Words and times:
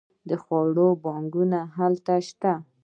د 0.29 0.31
خوړو 0.43 0.87
بانکونه 1.03 1.59
هلته 1.77 2.13
شته. 2.27 2.53